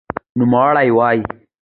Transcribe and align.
نوموړې 0.37 0.81
وايي 0.97 1.19